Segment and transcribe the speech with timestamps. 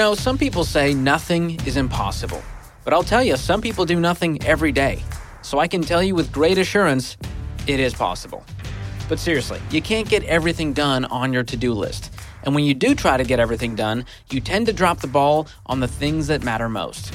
[0.00, 2.42] know, some people say nothing is impossible.
[2.84, 5.02] But I'll tell you, some people do nothing every day.
[5.42, 7.18] So I can tell you with great assurance,
[7.66, 8.42] it is possible.
[9.10, 12.14] But seriously, you can't get everything done on your to do list.
[12.44, 15.48] And when you do try to get everything done, you tend to drop the ball
[15.66, 17.12] on the things that matter most.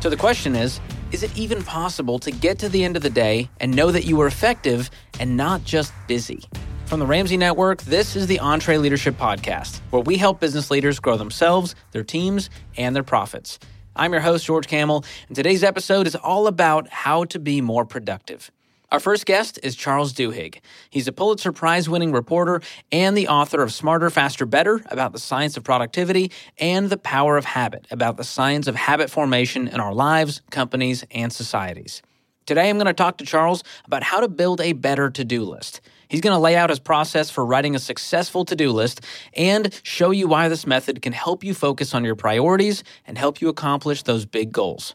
[0.00, 0.78] So the question is
[1.12, 4.04] is it even possible to get to the end of the day and know that
[4.04, 6.42] you were effective and not just busy?
[6.86, 11.16] From the Ramsey Network, this is the EntreLeadership Podcast, where we help business leaders grow
[11.16, 13.58] themselves, their teams, and their profits.
[13.96, 17.84] I'm your host, George Kamel, and today's episode is all about how to be more
[17.84, 18.52] productive.
[18.92, 20.60] Our first guest is Charles Duhigg.
[20.88, 25.18] He's a Pulitzer Prize winning reporter and the author of Smarter, Faster, Better about the
[25.18, 29.80] science of productivity and The Power of Habit about the science of habit formation in
[29.80, 32.00] our lives, companies, and societies.
[32.46, 35.42] Today, I'm going to talk to Charles about how to build a better to do
[35.42, 35.80] list.
[36.08, 39.00] He's going to lay out his process for writing a successful to do list
[39.34, 43.40] and show you why this method can help you focus on your priorities and help
[43.40, 44.94] you accomplish those big goals.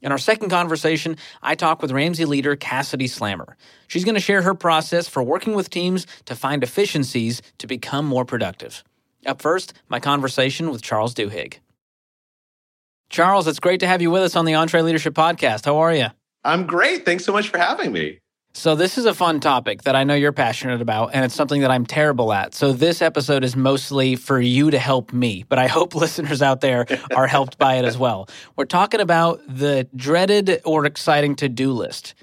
[0.00, 3.54] In our second conversation, I talk with Ramsey leader Kassidy Slamer.
[3.88, 8.06] She's going to share her process for working with teams to find efficiencies to become
[8.06, 8.84] more productive.
[9.26, 11.58] Up first, my conversation with Charles Duhigg.
[13.10, 15.64] Charles, it's great to have you with us on the EntreLeadership Podcast.
[15.64, 16.06] How are you?
[16.44, 17.04] I'm great.
[17.04, 18.20] Thanks so much for having me.
[18.58, 21.60] So, this is a fun topic that I know you're passionate about, and it's something
[21.60, 22.56] that I'm terrible at.
[22.56, 26.60] So, this episode is mostly for you to help me, but I hope listeners out
[26.60, 26.84] there
[27.14, 28.28] are helped by it as well.
[28.56, 32.14] We're talking about the dreaded or exciting to do list.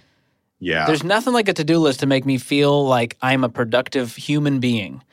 [0.59, 0.85] Yeah.
[0.85, 4.13] There's nothing like a to do list to make me feel like I'm a productive
[4.13, 5.03] human being.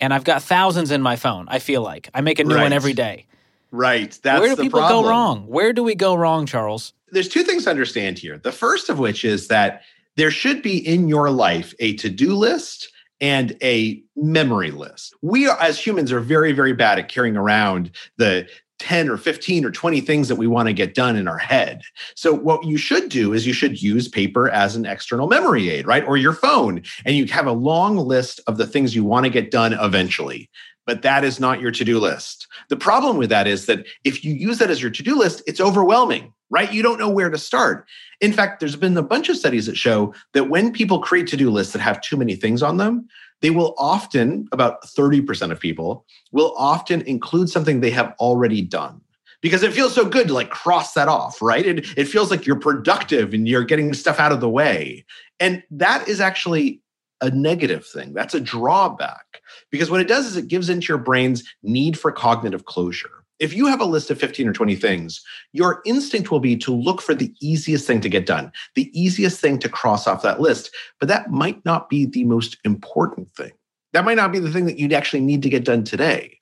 [0.00, 2.10] And I've got thousands in my phone, I feel like.
[2.12, 2.62] I make a new right.
[2.62, 3.26] one every day.
[3.70, 4.18] Right.
[4.24, 5.04] That's Where do people problem.
[5.04, 5.46] go wrong?
[5.46, 6.92] Where do we go wrong, Charles?
[7.12, 8.38] There's two things to understand here.
[8.38, 9.82] The first of which is that
[10.16, 15.14] there should be in your life a to do list and a memory list.
[15.22, 18.48] We are, as humans are very, very bad at carrying around the
[18.80, 21.82] 10 or 15 or 20 things that we want to get done in our head.
[22.16, 25.86] So, what you should do is you should use paper as an external memory aid,
[25.86, 26.04] right?
[26.04, 29.30] Or your phone, and you have a long list of the things you want to
[29.30, 30.50] get done eventually.
[30.84, 32.48] But that is not your to do list.
[32.70, 35.44] The problem with that is that if you use that as your to do list,
[35.46, 36.72] it's overwhelming, right?
[36.72, 37.88] You don't know where to start.
[38.20, 41.36] In fact, there's been a bunch of studies that show that when people create to
[41.36, 43.08] do lists that have too many things on them,
[43.40, 49.00] they will often, about 30% of people, will often include something they have already done
[49.40, 51.66] because it feels so good to like cross that off, right?
[51.66, 55.04] It, it feels like you're productive and you're getting stuff out of the way.
[55.40, 56.82] And that is actually
[57.22, 58.12] a negative thing.
[58.12, 59.40] That's a drawback
[59.70, 63.52] because what it does is it gives into your brain's need for cognitive closure if
[63.52, 65.20] you have a list of 15 or 20 things,
[65.52, 69.40] your instinct will be to look for the easiest thing to get done, the easiest
[69.40, 70.70] thing to cross off that list.
[71.00, 73.50] But that might not be the most important thing.
[73.94, 76.38] That might not be the thing that you'd actually need to get done today.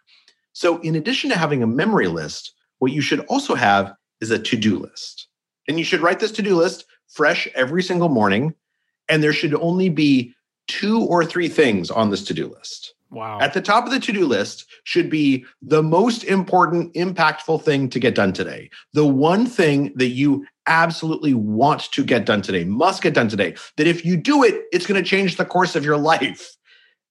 [0.52, 4.38] So, in addition to having a memory list, what you should also have is a
[4.38, 5.26] to do list.
[5.68, 8.54] And you should write this to do list fresh every single morning.
[9.08, 10.34] And there should only be
[10.68, 12.94] two or three things on this to do list.
[13.10, 13.40] Wow.
[13.40, 17.88] At the top of the to do list should be the most important, impactful thing
[17.90, 18.70] to get done today.
[18.92, 23.56] The one thing that you absolutely want to get done today, must get done today,
[23.76, 26.56] that if you do it, it's going to change the course of your life.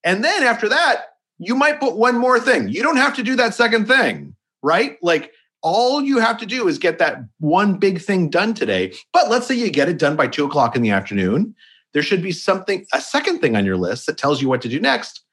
[0.06, 2.70] And then after that, you might put one more thing.
[2.70, 4.98] You don't have to do that second thing, right?
[5.02, 8.94] Like all you have to do is get that one big thing done today.
[9.12, 11.56] But let's say you get it done by two o'clock in the afternoon.
[11.94, 14.70] There should be something, a second thing on your list that tells you what to
[14.70, 15.26] do next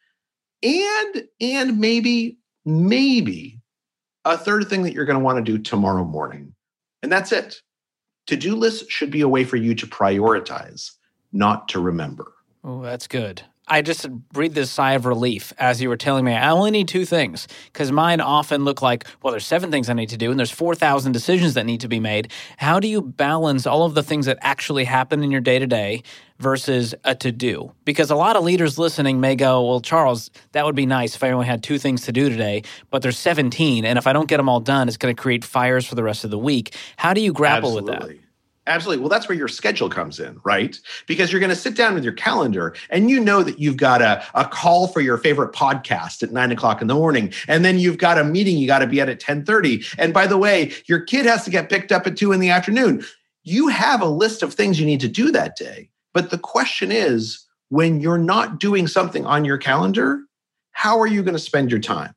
[0.63, 3.61] and and maybe maybe
[4.25, 6.55] a third thing that you're going to want to do tomorrow morning
[7.03, 7.61] and that's it.
[8.27, 10.91] To-do lists should be a way for you to prioritize
[11.33, 12.33] not to remember.
[12.65, 16.33] Oh that's good I just breathed this sigh of relief as you were telling me
[16.33, 19.93] I only need two things because mine often look like, well, there's seven things I
[19.93, 22.31] need to do and there's 4,000 decisions that need to be made.
[22.59, 25.67] How do you balance all of the things that actually happen in your day to
[25.67, 26.05] day
[26.39, 27.73] versus a to do?
[27.85, 31.25] Because a lot of leaders listening may go, well, Charles, that would be nice if
[31.25, 33.85] I only had two things to do today, but there's 17.
[33.85, 36.05] And if I don't get them all done, it's going to create fires for the
[36.05, 36.75] rest of the week.
[36.97, 38.09] How do you grapple Absolutely.
[38.09, 38.26] with that?
[38.67, 39.01] Absolutely.
[39.01, 40.79] Well, that's where your schedule comes in, right?
[41.07, 44.03] Because you're going to sit down with your calendar and you know that you've got
[44.03, 47.33] a, a call for your favorite podcast at nine o'clock in the morning.
[47.47, 49.85] And then you've got a meeting you got to be at at 1030.
[49.99, 52.51] And by the way, your kid has to get picked up at two in the
[52.51, 53.05] afternoon.
[53.45, 55.89] You have a list of things you need to do that day.
[56.13, 60.21] But the question is, when you're not doing something on your calendar,
[60.73, 62.16] how are you going to spend your time?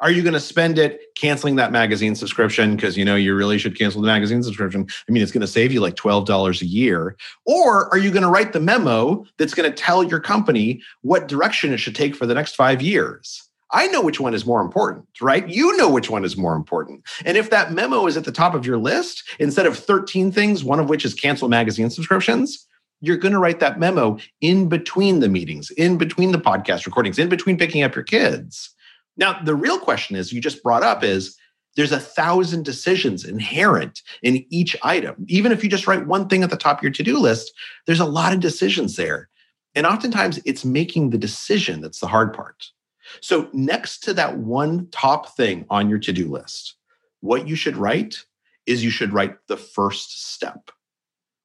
[0.00, 3.58] Are you going to spend it canceling that magazine subscription because you know you really
[3.58, 4.86] should cancel the magazine subscription?
[5.08, 7.16] I mean, it's going to save you like $12 a year.
[7.46, 11.26] Or are you going to write the memo that's going to tell your company what
[11.26, 13.42] direction it should take for the next five years?
[13.70, 15.46] I know which one is more important, right?
[15.46, 17.02] You know which one is more important.
[17.24, 20.64] And if that memo is at the top of your list, instead of 13 things,
[20.64, 22.66] one of which is cancel magazine subscriptions,
[23.00, 27.18] you're going to write that memo in between the meetings, in between the podcast recordings,
[27.18, 28.74] in between picking up your kids.
[29.18, 31.36] Now, the real question is you just brought up is
[31.76, 35.26] there's a thousand decisions inherent in each item.
[35.28, 37.52] Even if you just write one thing at the top of your to do list,
[37.86, 39.28] there's a lot of decisions there.
[39.74, 42.70] And oftentimes it's making the decision that's the hard part.
[43.20, 46.74] So, next to that one top thing on your to do list,
[47.20, 48.24] what you should write
[48.66, 50.70] is you should write the first step.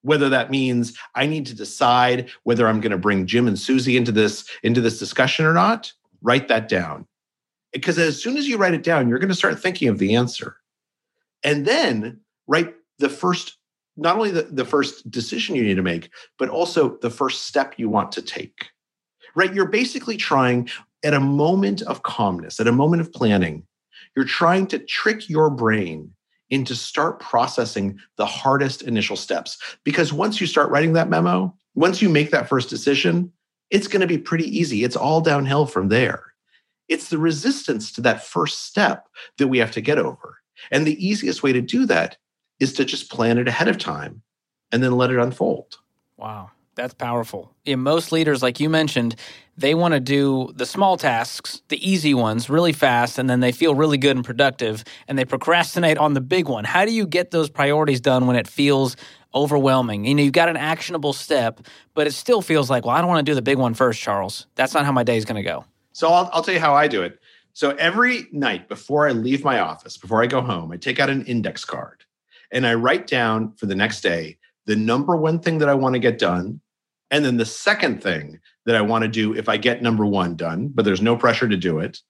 [0.02, 3.96] Whether that means I need to decide whether I'm going to bring Jim and Susie
[3.96, 7.08] into this into this discussion or not, write that down
[7.74, 10.16] because as soon as you write it down, you're going to start thinking of the
[10.16, 10.58] answer.
[11.44, 13.58] And then write the first,
[13.98, 17.76] not only the, the first decision you need to make, but also the first step
[17.78, 18.68] you want to take.
[19.36, 19.54] Right?
[19.54, 20.70] You're basically trying
[21.04, 23.66] at a moment of calmness, at a moment of planning,
[24.16, 26.14] you're trying to trick your brain
[26.50, 29.58] into start processing the hardest initial steps.
[29.84, 33.32] Because once you start writing that memo, once you make that first decision,
[33.72, 34.84] it's going to be pretty easy.
[34.84, 36.33] It's all downhill from there.
[36.90, 39.08] It's the resistance to that first step
[39.38, 40.40] that we have to get over.
[40.72, 42.18] And the easiest way to do that
[42.60, 44.22] is to just plan it ahead of time
[44.72, 45.78] and then let it unfold.
[46.18, 47.54] Wow, that's powerful.
[47.66, 49.16] Yeah, most leaders, like you mentioned,
[49.58, 53.52] they want to do the small tasks, the easy ones, really fast, and then they
[53.52, 56.64] feel really good and productive, and they procrastinate on the big one.
[56.64, 58.96] How do you get those priorities done when it feels
[59.36, 60.06] overwhelming?
[60.06, 61.62] You know, you've got an actionable step,
[61.94, 64.02] but it still feels like, well, I don't want to do the big one first,
[64.02, 64.48] Charles.
[64.56, 65.66] That's not how my day is going to go.
[65.94, 67.20] So I'll, I'll tell you how I do it.
[67.54, 71.10] So every night before I leave my office, before I go home, I take out
[71.10, 72.04] an index card
[72.52, 75.94] and I write down for the next day the number one thing that I want
[75.94, 76.60] to get done.
[77.12, 80.36] And then the second thing that I want to do if I get number one
[80.36, 82.02] done, but there's no pressure to do it.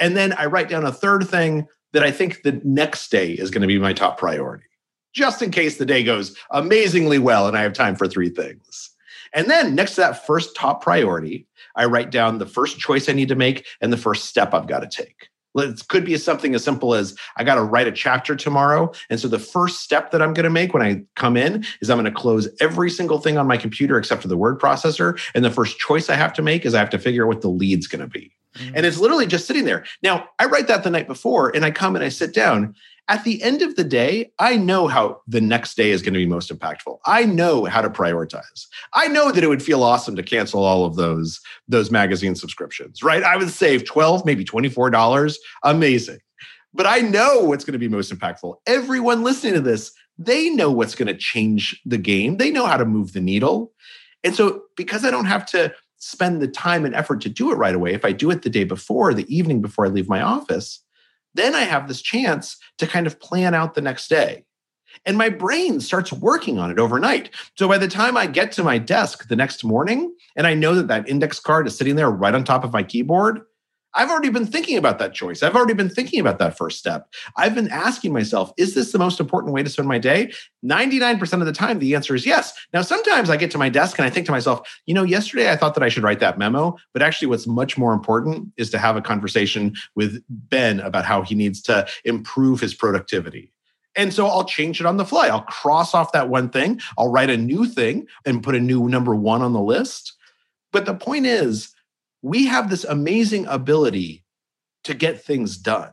[0.00, 3.50] And then I write down a third thing that I think the next day is
[3.50, 4.66] going to be my top priority,
[5.12, 8.90] just in case the day goes amazingly well and I have time for three things.
[9.32, 11.46] And then next to that first top priority,
[11.76, 14.66] I write down the first choice I need to make and the first step I've
[14.66, 15.28] got to take.
[15.56, 18.92] It could be something as simple as I got to write a chapter tomorrow.
[19.10, 21.90] And so the first step that I'm going to make when I come in is
[21.90, 25.20] I'm going to close every single thing on my computer except for the word processor.
[25.34, 27.40] And the first choice I have to make is I have to figure out what
[27.40, 28.32] the lead's going to be.
[28.56, 28.76] Mm-hmm.
[28.76, 29.84] And it's literally just sitting there.
[30.02, 32.74] Now, I write that the night before and I come and I sit down
[33.08, 36.18] at the end of the day, I know how the next day is going to
[36.18, 36.98] be most impactful.
[37.06, 38.66] I know how to prioritize.
[38.92, 43.02] I know that it would feel awesome to cancel all of those those magazine subscriptions,
[43.02, 43.22] right?
[43.22, 45.36] I would save 12, maybe $24.
[45.64, 46.18] Amazing.
[46.74, 48.56] But I know what's going to be most impactful.
[48.66, 52.36] Everyone listening to this, they know what's going to change the game.
[52.36, 53.72] They know how to move the needle.
[54.22, 57.56] And so because I don't have to spend the time and effort to do it
[57.56, 60.20] right away, if I do it the day before, the evening before I leave my
[60.20, 60.82] office,
[61.38, 64.44] then I have this chance to kind of plan out the next day.
[65.06, 67.30] And my brain starts working on it overnight.
[67.56, 70.74] So by the time I get to my desk the next morning and I know
[70.74, 73.40] that that index card is sitting there right on top of my keyboard,
[73.98, 75.42] I've already been thinking about that choice.
[75.42, 77.12] I've already been thinking about that first step.
[77.36, 80.32] I've been asking myself, is this the most important way to spend my day?
[80.64, 82.54] 99% of the time, the answer is yes.
[82.72, 85.50] Now, sometimes I get to my desk and I think to myself, you know, yesterday
[85.50, 88.70] I thought that I should write that memo, but actually, what's much more important is
[88.70, 93.50] to have a conversation with Ben about how he needs to improve his productivity.
[93.96, 95.26] And so I'll change it on the fly.
[95.26, 98.88] I'll cross off that one thing, I'll write a new thing and put a new
[98.88, 100.12] number one on the list.
[100.70, 101.74] But the point is,
[102.22, 104.24] we have this amazing ability
[104.84, 105.90] to get things done.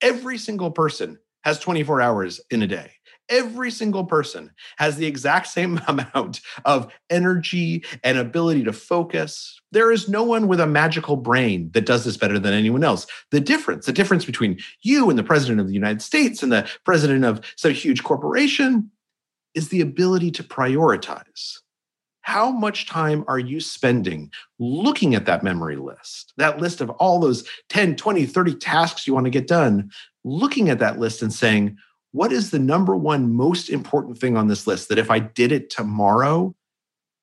[0.00, 2.92] Every single person has 24 hours in a day.
[3.28, 9.60] Every single person has the exact same amount of energy and ability to focus.
[9.70, 13.06] There is no one with a magical brain that does this better than anyone else.
[13.30, 16.68] The difference, the difference between you and the president of the United States and the
[16.84, 18.90] president of some huge corporation
[19.54, 21.58] is the ability to prioritize
[22.22, 27.20] how much time are you spending looking at that memory list, that list of all
[27.20, 29.90] those 10, 20, 30 tasks you want to get done,
[30.24, 31.76] looking at that list and saying,
[32.12, 35.50] what is the number one most important thing on this list that if I did
[35.50, 36.54] it tomorrow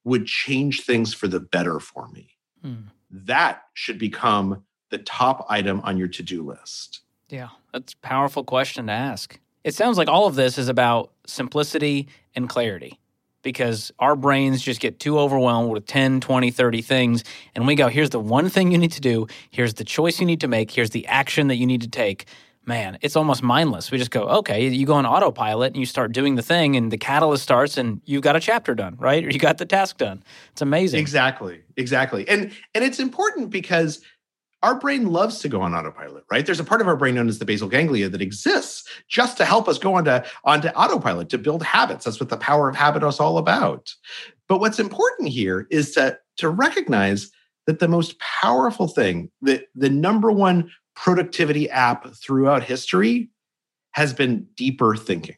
[0.03, 2.29] would change things for the better for me?
[2.61, 2.87] Hmm.
[3.09, 7.01] That should become the top item on your to do list.
[7.29, 9.39] Yeah, that's a powerful question to ask.
[9.63, 12.99] It sounds like all of this is about simplicity and clarity
[13.41, 17.23] because our brains just get too overwhelmed with 10, 20, 30 things.
[17.55, 19.27] And we go, here's the one thing you need to do.
[19.49, 20.71] Here's the choice you need to make.
[20.71, 22.25] Here's the action that you need to take.
[22.65, 23.89] Man, it's almost mindless.
[23.89, 26.91] We just go, okay, you go on autopilot and you start doing the thing, and
[26.91, 29.25] the catalyst starts, and you've got a chapter done, right?
[29.25, 30.21] Or you got the task done.
[30.51, 30.99] It's amazing.
[30.99, 32.27] Exactly, exactly.
[32.27, 34.01] And and it's important because
[34.61, 36.45] Our brain loves to go on autopilot, right?
[36.45, 39.45] There's a part of our brain known as the basal ganglia that exists just to
[39.45, 42.05] help us go onto, onto autopilot, to build habits.
[42.05, 43.93] That's what the power of habit is all about.
[44.49, 47.31] But what's important here is to, to recognize
[47.67, 53.29] that the most powerful thing, that the number one productivity app throughout history
[53.91, 55.35] has been deeper thinking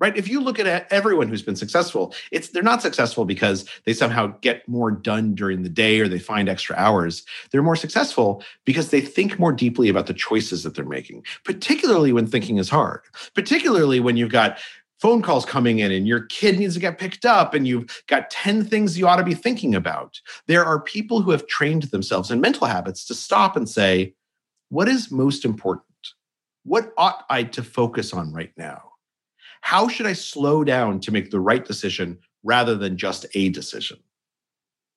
[0.00, 0.16] right?
[0.16, 4.34] If you look at everyone who's been successful it's they're not successful because they somehow
[4.40, 7.24] get more done during the day or they find extra hours.
[7.50, 12.12] They're more successful because they think more deeply about the choices that they're making particularly
[12.12, 13.00] when thinking is hard
[13.34, 14.58] particularly when you've got
[14.98, 18.30] phone calls coming in and your kid needs to get picked up and you've got
[18.30, 20.20] 10 things you ought to be thinking about.
[20.46, 24.14] There are people who have trained themselves in mental habits to stop and say
[24.70, 25.84] what is most important?
[26.64, 28.87] What ought i to focus on right now
[29.68, 33.98] how should I slow down to make the right decision rather than just a decision?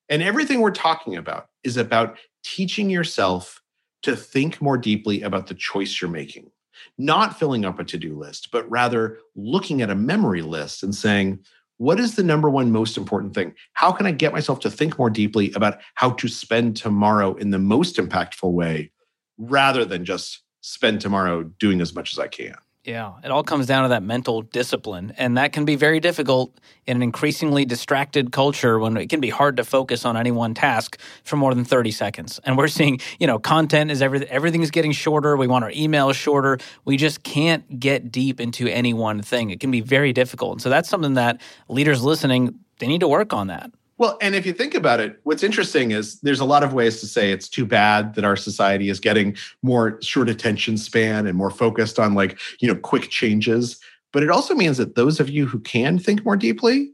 [0.08, 3.62] And everything we're talking about is about teaching yourself
[4.04, 6.52] to think more deeply about the choice you're making,
[6.98, 10.96] not filling up a to do list, but rather looking at a memory list and
[10.96, 11.40] saying,
[11.76, 13.54] what is the number one most important thing?
[13.74, 17.50] How can I get myself to think more deeply about how to spend tomorrow in
[17.50, 18.94] the most impactful way
[19.38, 22.56] rather than just spend tomorrow doing as much as I can?
[22.84, 25.14] Yeah, it all comes down to that mental discipline.
[25.18, 26.58] And that can be very difficult
[26.88, 30.56] in an increasingly distracted culture when it can be hard to focus on any one
[30.56, 32.40] task for more than 30 seconds.
[32.44, 35.38] And we're seeing, you know, content is everything, everything's getting shorter.
[35.38, 36.58] We want our emails shorter.
[36.84, 39.52] We just can't get deep into any one thing.
[39.52, 40.54] It can be very difficult.
[40.54, 43.70] And so that's something that leaders listening, they need to work on that.
[44.02, 47.00] Well, and if you think about it, what's interesting is there's a lot of ways
[47.02, 51.38] to say it's too bad that our society is getting more short attention span and
[51.38, 53.80] more focused on like, you know, quick changes.
[54.12, 56.94] But it also means that those of you who can think more deeply,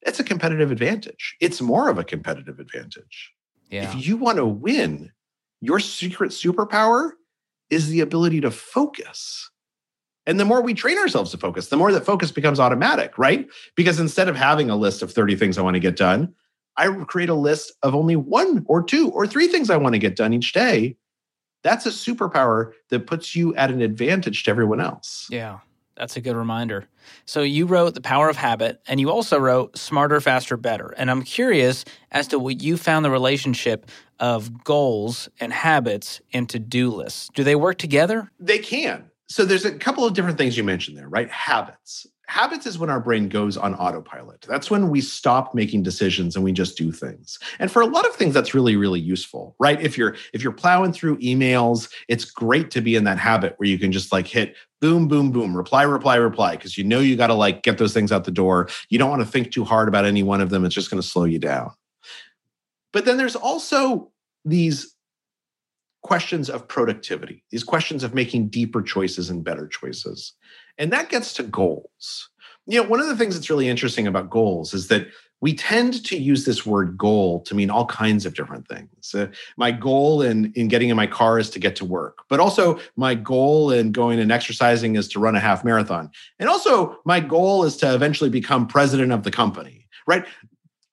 [0.00, 1.36] it's a competitive advantage.
[1.42, 3.34] It's more of a competitive advantage.
[3.68, 3.94] Yeah.
[3.94, 5.12] If you want to win,
[5.60, 7.10] your secret superpower
[7.68, 9.50] is the ability to focus.
[10.30, 13.48] And the more we train ourselves to focus, the more that focus becomes automatic, right?
[13.74, 16.32] Because instead of having a list of 30 things I want to get done,
[16.76, 19.98] I create a list of only one or two or three things I want to
[19.98, 20.96] get done each day.
[21.64, 25.26] That's a superpower that puts you at an advantage to everyone else.
[25.30, 25.58] Yeah,
[25.96, 26.86] that's a good reminder.
[27.24, 30.94] So you wrote The Power of Habit and you also wrote Smarter, Faster, Better.
[30.96, 36.48] And I'm curious as to what you found the relationship of goals and habits and
[36.50, 37.30] to do lists.
[37.34, 38.30] Do they work together?
[38.38, 41.30] They can so there's a couple of different things you mentioned there, right?
[41.30, 42.04] Habits.
[42.26, 44.44] Habits is when our brain goes on autopilot.
[44.48, 47.38] That's when we stop making decisions and we just do things.
[47.60, 49.80] And for a lot of things that's really really useful, right?
[49.80, 53.68] If you're if you're plowing through emails, it's great to be in that habit where
[53.68, 57.14] you can just like hit boom boom boom, reply reply reply because you know you
[57.14, 58.68] got to like get those things out the door.
[58.88, 60.64] You don't want to think too hard about any one of them.
[60.64, 61.70] It's just going to slow you down.
[62.92, 64.10] But then there's also
[64.44, 64.92] these
[66.02, 70.32] questions of productivity, these questions of making deeper choices and better choices.
[70.78, 72.30] And that gets to goals.
[72.66, 75.08] You know, one of the things that's really interesting about goals is that
[75.40, 79.14] we tend to use this word goal to mean all kinds of different things.
[79.14, 82.40] Uh, my goal in, in getting in my car is to get to work, but
[82.40, 86.10] also my goal in going and exercising is to run a half marathon.
[86.38, 90.26] And also, my goal is to eventually become president of the company, right?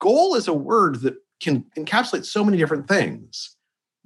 [0.00, 3.56] Goal is a word that can encapsulate so many different things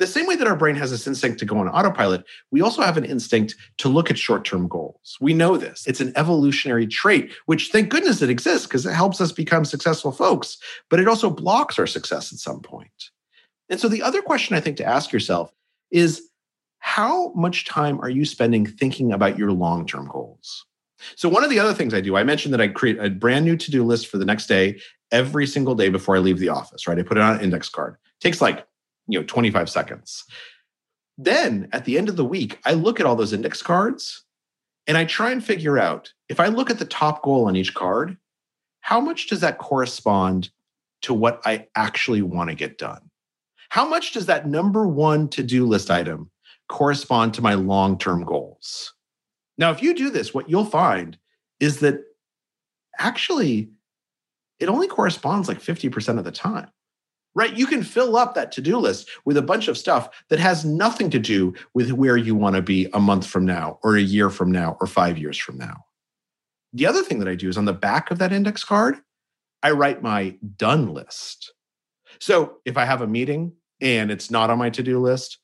[0.02, 2.82] the same way that our brain has this instinct to go on autopilot, we also
[2.82, 5.16] have an instinct to look at short term goals.
[5.20, 5.86] We know this.
[5.86, 10.10] It's an evolutionary trait, which thank goodness it exists because it helps us become successful
[10.10, 10.58] folks,
[10.90, 13.10] but it also blocks our success at some point.
[13.68, 15.52] And so the other question I think to ask yourself
[15.90, 16.28] is
[16.80, 20.66] how much time are you spending thinking about your long term goals?
[21.16, 23.44] So, one of the other things I do, I mentioned that I create a brand
[23.44, 24.80] new to do list for the next day
[25.10, 26.98] every single day before I leave the office, right?
[26.98, 27.94] I put it on an index card.
[27.94, 28.66] It takes like
[29.12, 30.24] you know 25 seconds.
[31.18, 34.24] Then at the end of the week i look at all those index cards
[34.86, 37.74] and i try and figure out if i look at the top goal on each
[37.74, 38.16] card
[38.80, 40.50] how much does that correspond
[41.02, 43.10] to what i actually want to get done?
[43.68, 46.30] How much does that number one to-do list item
[46.68, 48.94] correspond to my long-term goals?
[49.58, 51.18] Now if you do this what you'll find
[51.60, 52.00] is that
[52.98, 53.70] actually
[54.58, 56.70] it only corresponds like 50% of the time
[57.34, 57.56] right?
[57.56, 60.64] You can fill up that to do list with a bunch of stuff that has
[60.64, 64.02] nothing to do with where you want to be a month from now, or a
[64.02, 65.84] year from now, or five years from now.
[66.72, 68.96] The other thing that I do is on the back of that index card,
[69.62, 71.52] I write my done list.
[72.18, 75.38] So if I have a meeting and it's not on my to do list,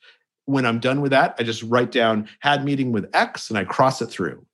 [0.47, 3.64] when I'm done with that, I just write down had meeting with X and I
[3.64, 4.45] cross it through.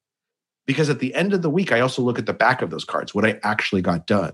[0.67, 2.85] Because at the end of the week, I also look at the back of those
[2.85, 4.33] cards, what I actually got done.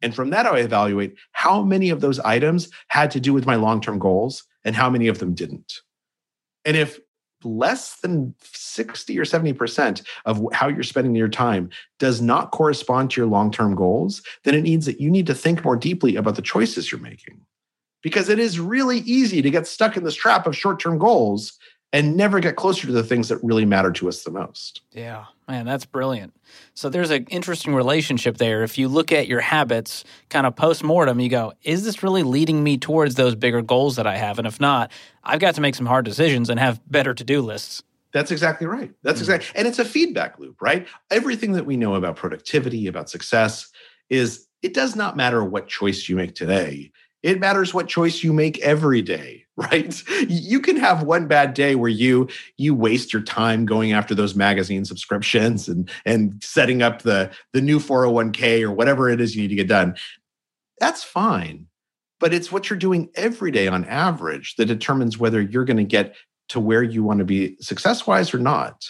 [0.00, 3.56] And from that, I evaluate how many of those items had to do with my
[3.56, 5.80] long term goals and how many of them didn't.
[6.64, 7.00] And if
[7.44, 13.20] less than 60 or 70% of how you're spending your time does not correspond to
[13.20, 16.42] your long-term goals, then it means that you need to think more deeply about the
[16.42, 17.40] choices you're making.
[18.02, 21.58] Because it is really easy to get stuck in this trap of short-term goals
[21.92, 24.82] and never get closer to the things that really matter to us the most.
[24.92, 26.34] Yeah, man, that's brilliant.
[26.74, 28.62] So there's an interesting relationship there.
[28.62, 32.22] If you look at your habits kind of post mortem, you go, is this really
[32.22, 34.38] leading me towards those bigger goals that I have?
[34.38, 34.92] And if not,
[35.24, 37.82] I've got to make some hard decisions and have better to do lists.
[38.12, 38.92] That's exactly right.
[39.02, 39.32] That's mm-hmm.
[39.32, 40.86] exactly, and it's a feedback loop, right?
[41.10, 43.70] Everything that we know about productivity, about success,
[44.08, 46.90] is it does not matter what choice you make today.
[47.22, 50.04] It matters what choice you make every day, right?
[50.28, 54.36] You can have one bad day where you you waste your time going after those
[54.36, 59.42] magazine subscriptions and and setting up the the new 401k or whatever it is you
[59.42, 59.96] need to get done.
[60.78, 61.66] That's fine.
[62.20, 65.84] But it's what you're doing every day on average that determines whether you're going to
[65.84, 66.14] get
[66.50, 68.88] to where you want to be success-wise or not.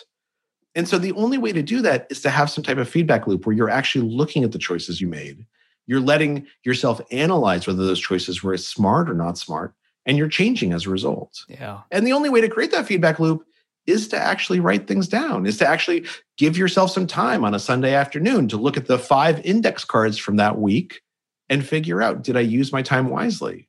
[0.75, 3.27] And so the only way to do that is to have some type of feedback
[3.27, 5.47] loop where you're actually looking at the choices you made
[5.89, 9.75] you're letting yourself analyze whether those choices were smart or not smart,
[10.09, 11.45] and you're changing as a result.
[11.49, 11.83] Yeah.
[11.93, 13.45] And the only way to create that feedback loop
[13.87, 16.05] is to actually write things down, is to actually
[16.37, 20.19] give yourself some time on a Sunday afternoon to look at the five index cards
[20.19, 21.03] from that week
[21.49, 23.69] and figure out did I use my time wisely?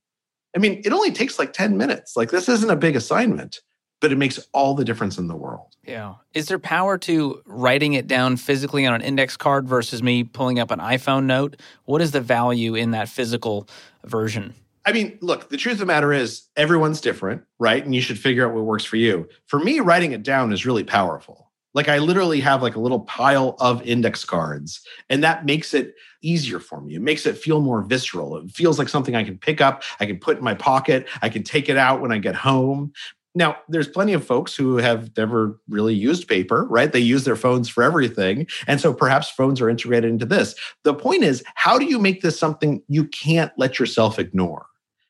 [0.55, 2.17] I mean, it only takes like 10 minutes.
[2.17, 3.61] Like, this isn't a big assignment
[4.01, 5.75] but it makes all the difference in the world.
[5.83, 6.15] Yeah.
[6.33, 10.59] Is there power to writing it down physically on an index card versus me pulling
[10.59, 11.57] up an iPhone note?
[11.85, 13.67] What is the value in that physical
[14.05, 14.53] version?
[14.85, 17.83] I mean, look, the truth of the matter is everyone's different, right?
[17.83, 19.27] And you should figure out what works for you.
[19.45, 21.49] For me, writing it down is really powerful.
[21.73, 25.93] Like I literally have like a little pile of index cards and that makes it
[26.21, 26.95] easier for me.
[26.95, 28.37] It makes it feel more visceral.
[28.37, 31.29] It feels like something I can pick up, I can put in my pocket, I
[31.29, 32.91] can take it out when I get home.
[33.35, 36.91] Now, there's plenty of folks who have never really used paper, right?
[36.91, 38.47] They use their phones for everything.
[38.65, 40.55] And so perhaps phones are integrated into this.
[40.83, 44.65] The point is, how do you make this something you can't let yourself ignore?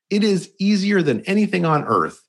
[0.10, 2.24] It is easier than anything on earth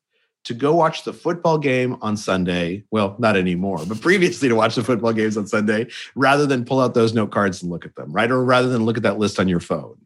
[0.44, 2.84] to go watch the football game on Sunday.
[2.90, 6.80] Well, not anymore, but previously to watch the football games on Sunday rather than pull
[6.80, 8.30] out those note cards and look at them, right?
[8.30, 9.96] Or rather than look at that list on your phone.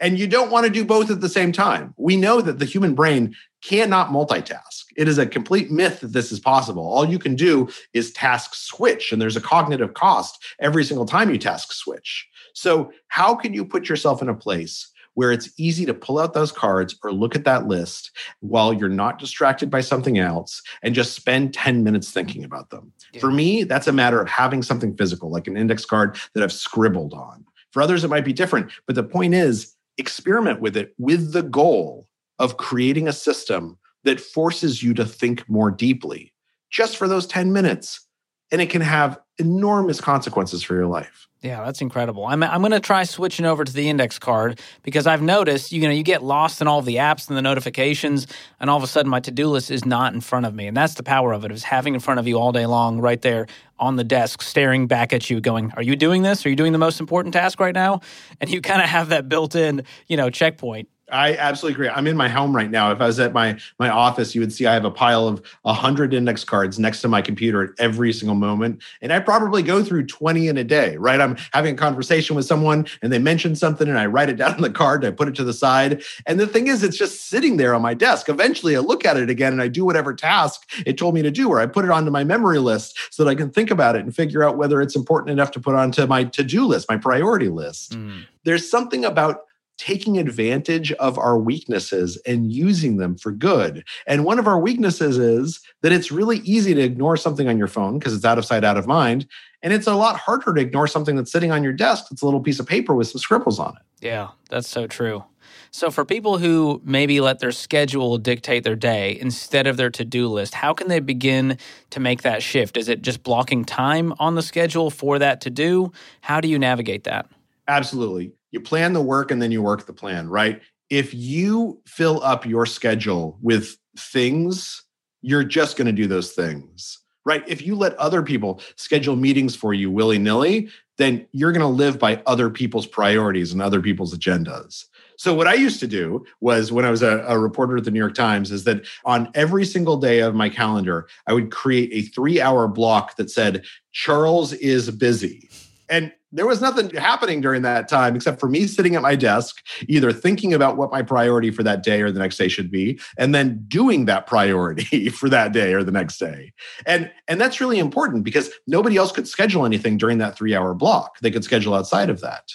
[0.00, 1.94] And you don't want to do both at the same time.
[1.96, 4.84] We know that the human brain cannot multitask.
[4.96, 6.84] It is a complete myth that this is possible.
[6.84, 11.30] All you can do is task switch, and there's a cognitive cost every single time
[11.30, 12.28] you task switch.
[12.54, 16.34] So, how can you put yourself in a place where it's easy to pull out
[16.34, 20.94] those cards or look at that list while you're not distracted by something else and
[20.94, 22.92] just spend 10 minutes thinking about them?
[23.12, 23.20] Yeah.
[23.20, 26.52] For me, that's a matter of having something physical, like an index card that I've
[26.52, 27.44] scribbled on.
[27.72, 28.70] For others, it might be different.
[28.86, 34.20] But the point is, experiment with it with the goal of creating a system that
[34.20, 36.32] forces you to think more deeply
[36.70, 38.06] just for those 10 minutes.
[38.52, 41.26] And it can have enormous consequences for your life.
[41.40, 42.24] Yeah, that's incredible.
[42.24, 45.82] I'm I'm going to try switching over to the index card because I've noticed, you
[45.82, 48.28] know, you get lost in all the apps and the notifications
[48.60, 50.68] and all of a sudden my to-do list is not in front of me.
[50.68, 51.50] And that's the power of it.
[51.50, 54.86] Is having in front of you all day long right there on the desk staring
[54.86, 56.46] back at you going, "Are you doing this?
[56.46, 58.02] Are you doing the most important task right now?"
[58.40, 61.88] And you kind of have that built-in, you know, checkpoint I absolutely agree.
[61.90, 62.90] I'm in my home right now.
[62.90, 65.44] If I was at my my office, you would see I have a pile of
[65.64, 69.84] hundred index cards next to my computer at every single moment, and I probably go
[69.84, 70.96] through 20 in a day.
[70.96, 71.20] Right?
[71.20, 74.54] I'm having a conversation with someone, and they mention something, and I write it down
[74.54, 75.04] on the card.
[75.04, 77.74] And I put it to the side, and the thing is, it's just sitting there
[77.74, 78.30] on my desk.
[78.30, 81.30] Eventually, I look at it again, and I do whatever task it told me to
[81.30, 83.96] do, or I put it onto my memory list so that I can think about
[83.96, 86.88] it and figure out whether it's important enough to put onto my to do list,
[86.88, 87.92] my priority list.
[87.92, 88.24] Mm.
[88.44, 89.44] There's something about
[89.78, 93.84] taking advantage of our weaknesses and using them for good.
[94.06, 97.66] And one of our weaknesses is that it's really easy to ignore something on your
[97.66, 99.26] phone because it's out of sight, out of mind.
[99.62, 102.06] And it's a lot harder to ignore something that's sitting on your desk.
[102.10, 104.06] It's a little piece of paper with some scribbles on it.
[104.06, 105.24] Yeah, that's so true.
[105.70, 110.04] So, for people who maybe let their schedule dictate their day instead of their to
[110.04, 111.56] do list, how can they begin
[111.90, 112.76] to make that shift?
[112.76, 115.92] Is it just blocking time on the schedule for that to do?
[116.20, 117.26] How do you navigate that?
[117.68, 120.60] Absolutely you plan the work and then you work the plan, right?
[120.90, 124.82] If you fill up your schedule with things,
[125.22, 127.42] you're just going to do those things, right?
[127.48, 131.66] If you let other people schedule meetings for you willy nilly, then you're going to
[131.66, 134.84] live by other people's priorities and other people's agendas.
[135.16, 137.90] So what I used to do was when I was a, a, reporter at the
[137.90, 141.90] New York Times is that on every single day of my calendar, I would create
[141.92, 145.48] a three hour block that said, Charles is busy.
[145.88, 149.62] And there was nothing happening during that time except for me sitting at my desk,
[149.86, 152.98] either thinking about what my priority for that day or the next day should be,
[153.18, 156.52] and then doing that priority for that day or the next day.
[156.86, 160.74] And, and that's really important because nobody else could schedule anything during that three hour
[160.74, 161.18] block.
[161.20, 162.48] They could schedule outside of that.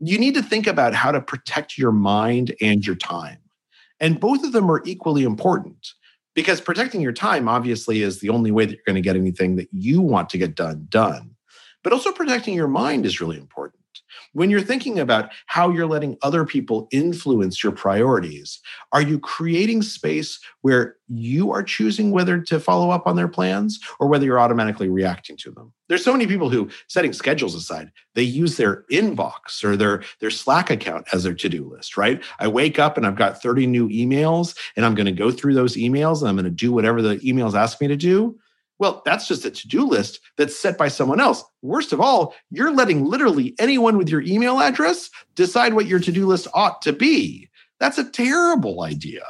[0.00, 3.38] You need to think about how to protect your mind and your time.
[4.00, 5.88] And both of them are equally important
[6.34, 9.56] because protecting your time obviously is the only way that you're going to get anything
[9.56, 11.34] that you want to get done done
[11.82, 13.78] but also protecting your mind is really important.
[14.32, 18.60] When you're thinking about how you're letting other people influence your priorities,
[18.92, 23.80] are you creating space where you are choosing whether to follow up on their plans
[23.98, 25.72] or whether you're automatically reacting to them?
[25.88, 30.30] There's so many people who, setting schedules aside, they use their inbox or their, their
[30.30, 32.22] Slack account as their to do list, right?
[32.38, 35.54] I wake up and I've got 30 new emails and I'm going to go through
[35.54, 38.38] those emails and I'm going to do whatever the emails ask me to do.
[38.78, 41.44] Well, that's just a to do list that's set by someone else.
[41.62, 46.12] Worst of all, you're letting literally anyone with your email address decide what your to
[46.12, 47.48] do list ought to be.
[47.80, 49.24] That's a terrible idea.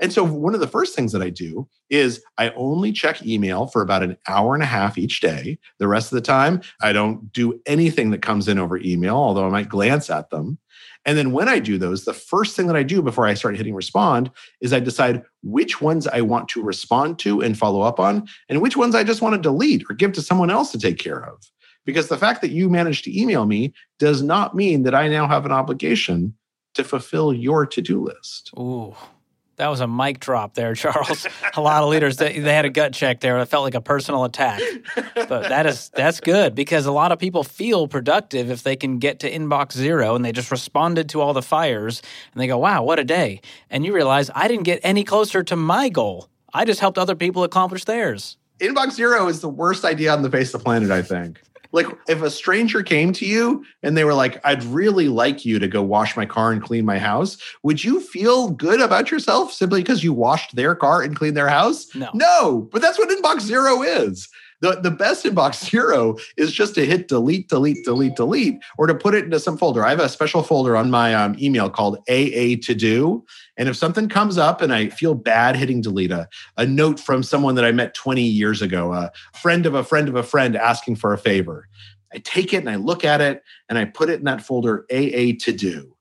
[0.00, 3.66] And so, one of the first things that I do is I only check email
[3.68, 5.58] for about an hour and a half each day.
[5.78, 9.46] The rest of the time, I don't do anything that comes in over email, although
[9.46, 10.58] I might glance at them.
[11.06, 13.56] And then when I do those, the first thing that I do before I start
[13.56, 18.00] hitting respond is I decide which ones I want to respond to and follow up
[18.00, 20.78] on, and which ones I just want to delete or give to someone else to
[20.78, 21.38] take care of.
[21.84, 25.26] Because the fact that you managed to email me does not mean that I now
[25.26, 26.34] have an obligation
[26.74, 28.50] to fulfill your to do list.
[28.58, 28.94] Ooh,
[29.56, 31.26] that was a mic drop there, Charles.
[31.56, 33.38] a lot of leaders they, they had a gut check there.
[33.38, 34.60] It felt like a personal attack.
[35.14, 38.98] But that is that's good because a lot of people feel productive if they can
[38.98, 42.58] get to inbox zero and they just responded to all the fires and they go,
[42.58, 43.40] "Wow, what a day!"
[43.70, 46.28] And you realize I didn't get any closer to my goal.
[46.52, 48.36] I just helped other people accomplish theirs.
[48.60, 50.90] Inbox zero is the worst idea on the face of the planet.
[50.90, 51.40] I think.
[51.74, 55.58] Like if a stranger came to you and they were like, I'd really like you
[55.58, 59.52] to go wash my car and clean my house, would you feel good about yourself
[59.52, 61.92] simply because you washed their car and cleaned their house?
[61.92, 62.10] No.
[62.14, 64.28] No, but that's what inbox zero is.
[64.60, 68.94] The, the best inbox zero is just to hit delete, delete, delete, delete, or to
[68.94, 69.84] put it into some folder.
[69.84, 73.24] I have a special folder on my um, email called AA to do.
[73.56, 77.22] And if something comes up and I feel bad hitting delete, a, a note from
[77.22, 80.56] someone that I met 20 years ago, a friend of a friend of a friend
[80.56, 81.68] asking for a favor,
[82.12, 84.86] I take it and I look at it and I put it in that folder
[84.90, 85.94] AA to do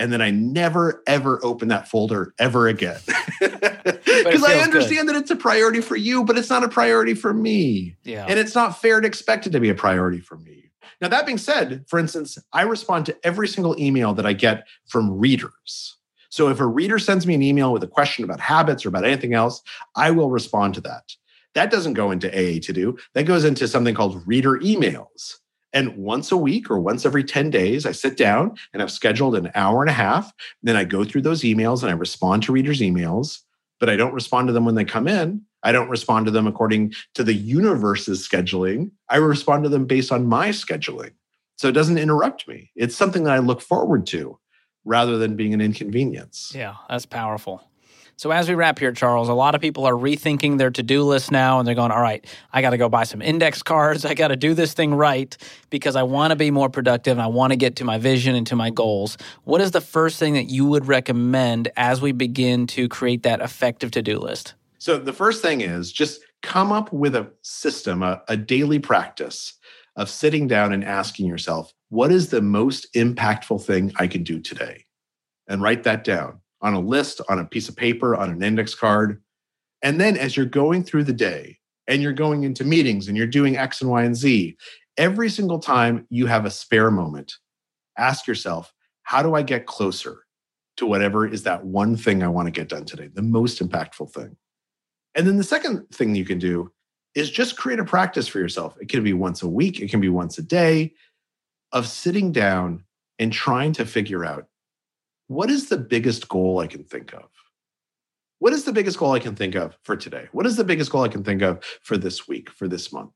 [0.00, 2.98] and then I never ever open that folder ever again.
[3.38, 5.14] Because I understand good.
[5.14, 7.96] that it's a priority for you, but it's not a priority for me.
[8.02, 8.24] Yeah.
[8.26, 10.72] And it's not fair to expect it to be a priority for me.
[11.02, 14.66] Now, that being said, for instance, I respond to every single email that I get
[14.86, 15.96] from readers.
[16.30, 19.04] So if a reader sends me an email with a question about habits or about
[19.04, 19.62] anything else,
[19.96, 21.12] I will respond to that.
[21.54, 25.36] That doesn't go into AA to do, that goes into something called reader emails.
[25.72, 29.36] And once a week or once every 10 days, I sit down and I've scheduled
[29.36, 30.32] an hour and a half.
[30.62, 33.40] Then I go through those emails and I respond to readers' emails,
[33.78, 35.42] but I don't respond to them when they come in.
[35.62, 38.90] I don't respond to them according to the universe's scheduling.
[39.08, 41.12] I respond to them based on my scheduling.
[41.56, 42.70] So it doesn't interrupt me.
[42.74, 44.38] It's something that I look forward to
[44.84, 46.52] rather than being an inconvenience.
[46.54, 47.62] Yeah, that's powerful.
[48.20, 51.04] So, as we wrap here, Charles, a lot of people are rethinking their to do
[51.04, 54.04] list now and they're going, all right, I got to go buy some index cards.
[54.04, 55.34] I got to do this thing right
[55.70, 58.34] because I want to be more productive and I want to get to my vision
[58.34, 59.16] and to my goals.
[59.44, 63.40] What is the first thing that you would recommend as we begin to create that
[63.40, 64.52] effective to do list?
[64.76, 69.54] So, the first thing is just come up with a system, a, a daily practice
[69.96, 74.40] of sitting down and asking yourself, what is the most impactful thing I can do
[74.40, 74.86] today?
[75.48, 78.74] And write that down on a list, on a piece of paper, on an index
[78.74, 79.22] card.
[79.82, 83.26] And then as you're going through the day and you're going into meetings and you're
[83.26, 84.56] doing X and Y and Z,
[84.96, 87.34] every single time you have a spare moment,
[87.98, 88.72] ask yourself,
[89.02, 90.20] how do I get closer
[90.76, 94.12] to whatever is that one thing I want to get done today, the most impactful
[94.12, 94.36] thing?
[95.16, 96.70] And then the second thing you can do
[97.16, 98.76] is just create a practice for yourself.
[98.80, 100.92] It can be once a week, it can be once a day
[101.72, 102.84] of sitting down
[103.18, 104.46] and trying to figure out
[105.28, 107.28] what is the biggest goal I can think of?
[108.40, 110.28] What is the biggest goal I can think of for today?
[110.32, 113.12] What is the biggest goal I can think of for this week, for this month?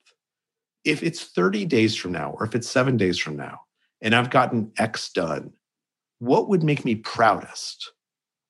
[0.84, 3.60] If it's 30 days from now, or if it's seven days from now,
[4.02, 5.52] and I've gotten X done,
[6.18, 7.92] what would make me proudest?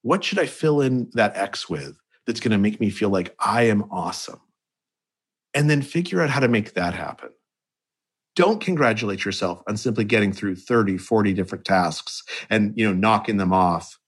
[0.02, 3.34] What should I fill in that X with that's going to make me feel like
[3.38, 4.40] I am awesome?
[5.54, 7.30] And then figure out how to make that happen
[8.36, 13.36] don't congratulate yourself on simply getting through 30 40 different tasks and you know knocking
[13.36, 13.98] them off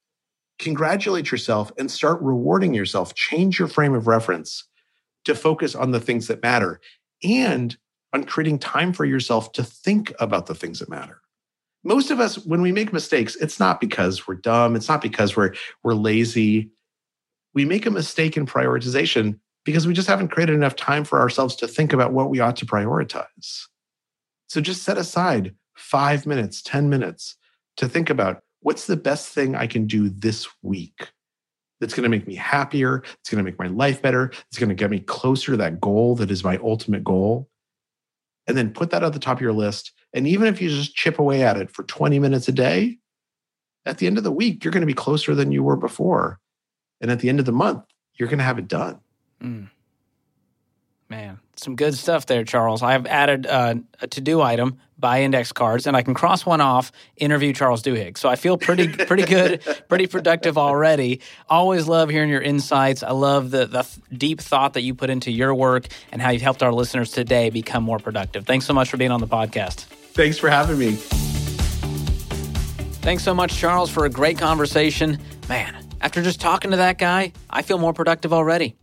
[0.58, 4.64] congratulate yourself and start rewarding yourself change your frame of reference
[5.26, 6.80] to focus on the things that matter
[7.22, 7.76] and
[8.12, 11.20] on creating time for yourself to think about the things that matter.
[11.84, 15.36] Most of us, when we make mistakes, it's not because we're dumb, it's not because
[15.36, 15.52] we're,
[15.84, 16.70] we're lazy.
[17.54, 21.56] We make a mistake in prioritization because we just haven't created enough time for ourselves
[21.56, 23.66] to think about what we ought to prioritize.
[24.48, 27.36] So just set aside five minutes, 10 minutes
[27.76, 31.10] to think about what's the best thing I can do this week
[31.80, 33.02] that's going to make me happier.
[33.20, 34.32] It's going to make my life better.
[34.48, 37.48] It's going to get me closer to that goal that is my ultimate goal.
[38.46, 39.92] And then put that at the top of your list.
[40.12, 42.98] And even if you just chip away at it for 20 minutes a day,
[43.84, 46.40] at the end of the week, you're going to be closer than you were before.
[47.00, 49.00] And at the end of the month, you're going to have it done.
[49.42, 49.70] Mm.
[51.08, 52.82] Man, some good stuff there, Charles.
[52.82, 56.60] I've added uh, a to do item buy index cards, and I can cross one
[56.60, 58.16] off interview Charles Duhigg.
[58.16, 61.20] So I feel pretty pretty good, pretty productive already.
[61.48, 63.02] Always love hearing your insights.
[63.02, 66.42] I love the, the deep thought that you put into your work and how you've
[66.42, 68.46] helped our listeners today become more productive.
[68.46, 69.84] Thanks so much for being on the podcast.
[70.14, 70.92] Thanks for having me.
[73.02, 75.18] Thanks so much, Charles, for a great conversation.
[75.48, 78.74] Man, after just talking to that guy, I feel more productive already.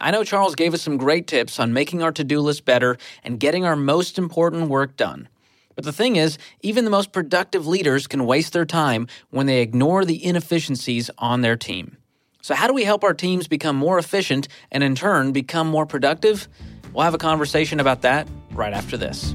[0.00, 2.96] I know Charles gave us some great tips on making our to do list better
[3.22, 5.28] and getting our most important work done.
[5.76, 9.60] But the thing is, even the most productive leaders can waste their time when they
[9.60, 11.96] ignore the inefficiencies on their team.
[12.42, 15.86] So, how do we help our teams become more efficient and in turn become more
[15.86, 16.48] productive?
[16.92, 19.34] We'll have a conversation about that right after this.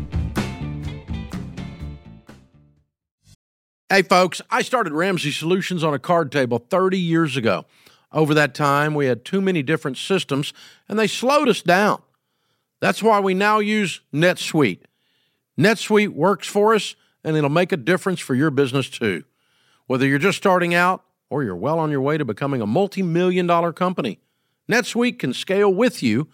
[3.90, 7.66] Hey, folks, I started Ramsey Solutions on a card table 30 years ago.
[8.12, 10.54] Over that time, we had too many different systems
[10.88, 12.02] and they slowed us down.
[12.80, 14.82] That's why we now use NetSuite.
[15.60, 19.24] NetSuite works for us and it'll make a difference for your business too.
[19.88, 23.02] Whether you're just starting out or you're well on your way to becoming a multi
[23.02, 24.20] million dollar company,
[24.70, 26.30] NetSuite can scale with you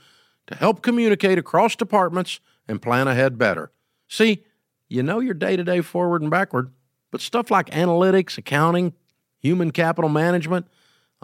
[0.48, 3.72] to help communicate across departments and plan ahead better.
[4.08, 4.44] See,
[4.88, 6.72] you know your day to day forward and backward,
[7.12, 8.94] but stuff like analytics, accounting,
[9.40, 10.68] human capital management,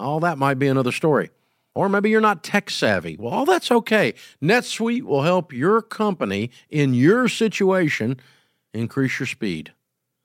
[0.01, 1.29] all that might be another story.
[1.73, 3.15] Or maybe you're not tech savvy.
[3.17, 4.13] Well, all that's okay.
[4.43, 8.19] NetSuite will help your company in your situation
[8.73, 9.73] increase your speed.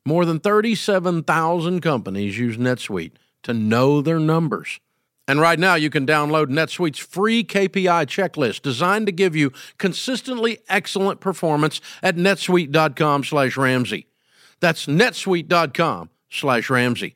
[0.04, 3.12] More than 37,000 companies use NetSuite
[3.42, 4.80] to know their numbers.
[5.28, 10.58] And right now, you can download NetSuite's free KPI checklist designed to give you consistently
[10.68, 14.06] excellent performance at netsuite.com slash Ramsey.
[14.60, 17.15] That's netsuite.com slash Ramsey.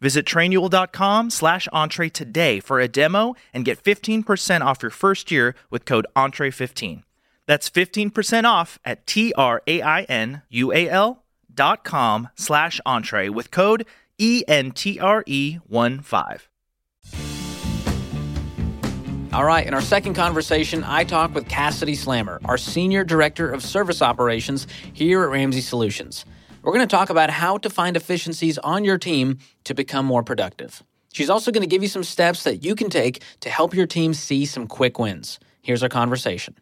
[0.00, 5.54] Visit trainual.com slash entree today for a demo and get 15% off your first year
[5.70, 7.02] with code entre15.
[7.46, 9.62] That's 15% off at T-R-A-I-N-U-A-L
[11.54, 13.86] dot com slash entree with code
[14.18, 16.40] E-N-T-R-E-1-5.
[19.32, 23.62] All right, in our second conversation, I talk with Kassidy Slamer, our Senior Director of
[23.62, 26.24] Service Operations here at Ramsey Solutions.
[26.66, 30.24] We're going to talk about how to find efficiencies on your team to become more
[30.24, 30.82] productive.
[31.12, 33.86] She's also going to give you some steps that you can take to help your
[33.86, 35.38] team see some quick wins.
[35.62, 36.56] Here's our conversation.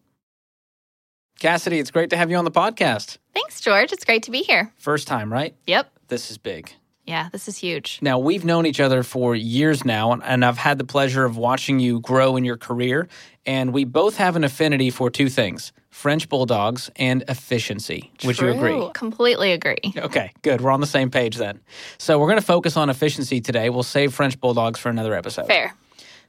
[1.41, 3.17] Kassidy, it's great to have you on the podcast.
[3.33, 3.95] Thanks, George.
[3.95, 4.71] It's great to be here.
[4.77, 5.57] First time, right?
[5.67, 5.91] Yep.
[6.09, 6.71] This is big.
[7.07, 7.99] Yeah, this is huge.
[8.03, 11.81] Now, we've known each other for years now, and I've had the pleasure of watching
[11.81, 13.09] you grow in your career.
[13.47, 18.11] And we both have an affinity for two things French bulldogs and efficiency.
[18.19, 18.27] True.
[18.27, 18.91] Would you agree?
[18.95, 19.79] Completely agree.
[19.97, 20.61] Okay, good.
[20.61, 21.61] We're on the same page then.
[21.99, 23.71] So, we're going to focus on efficiency today.
[23.71, 25.47] We'll save French bulldogs for another episode.
[25.47, 25.73] Fair.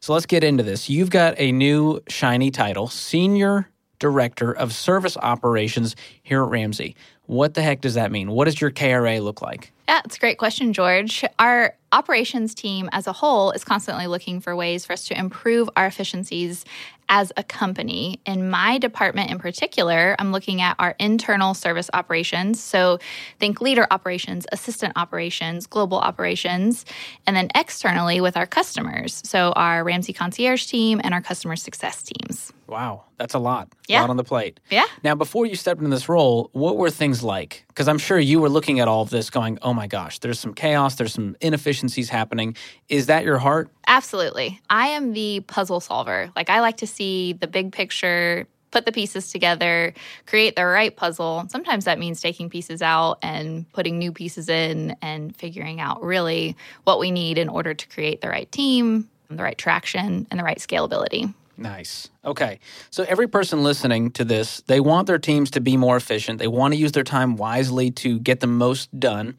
[0.02, 0.88] So, let's get into this.
[0.88, 5.96] You've got a new shiny title Senior Director of Service Operations
[6.26, 6.96] here at Ramsey.
[7.28, 8.32] What the heck does that mean?
[8.32, 9.72] What does your KRA look like?
[9.88, 11.24] Yeah, it's a great question, George.
[11.38, 15.70] Our operations team as a whole is constantly looking for ways for us to improve
[15.76, 16.66] our efficiencies
[17.08, 18.20] as a company.
[18.26, 22.62] In my department in particular, I'm looking at our internal service operations.
[22.62, 22.98] So
[23.40, 26.84] think leader operations, assistant operations, global operations,
[27.28, 29.22] and then externally with our customers.
[29.24, 32.52] So our Ramsey concierge team and our customer success teams.
[32.68, 33.70] Wow, that's a lot.
[33.88, 34.00] Yeah.
[34.00, 34.60] A lot on the plate.
[34.72, 34.86] Yeah.
[35.04, 37.66] Now, before you stepped into this role, what were things like?
[37.68, 40.40] Because I'm sure you were looking at all of this going, oh my gosh, there's
[40.40, 42.56] some chaos, there's some inefficiencies happening.
[42.90, 43.70] Is that your heart?
[43.88, 44.60] Absolutely.
[44.70, 46.32] I am the puzzle solver.
[46.36, 49.94] Like, I like to see the big picture, put the pieces together,
[50.26, 51.46] create the right puzzle.
[51.50, 56.56] Sometimes that means taking pieces out and putting new pieces in and figuring out really
[56.84, 60.44] what we need in order to create the right team, the right traction, and the
[60.44, 61.34] right scalability.
[61.58, 62.10] Nice.
[62.24, 62.60] Okay.
[62.90, 66.40] So every person listening to this, they want their teams to be more efficient.
[66.40, 69.38] They want to use their time wisely to get the most done.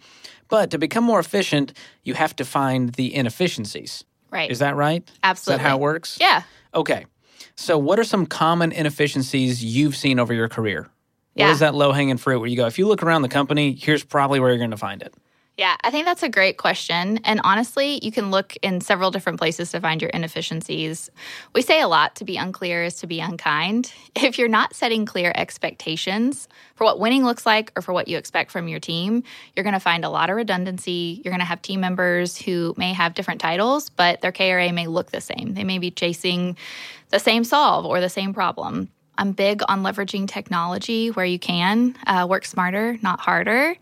[0.48, 1.72] But to become more efficient,
[2.04, 4.04] you have to find the inefficiencies.
[4.30, 4.50] Right.
[4.50, 5.08] Is that right?
[5.22, 5.60] Absolutely.
[5.60, 6.18] Is that how it works?
[6.20, 6.42] Yeah.
[6.74, 7.06] Okay.
[7.56, 10.82] So what are some common inefficiencies you've seen over your career?
[11.34, 11.50] What Yeah.
[11.52, 14.04] is that low hanging fruit where you go, if you look around the company, here's
[14.04, 15.12] probably where you're going to find it?
[15.56, 17.18] Yeah, I think that's a great question.
[17.24, 21.10] And honestly, you can look in several different places to find your inefficiencies.
[21.54, 23.92] We say a lot to be unclear is to be unkind.
[24.26, 28.18] If you're not setting clear expectations for what winning looks like or for what you
[28.18, 29.22] expect from your team,
[29.54, 31.20] you're going to find a lot of redundancy.
[31.22, 34.88] You're going to have team members who may have different titles, but their KRA may
[34.88, 35.54] look the same.
[35.54, 36.56] They may be chasing
[37.10, 38.90] the same solve or the same problem.
[39.18, 41.96] I'm big on leveraging technology where you can.
[42.06, 43.76] Uh, work smarter, not harder.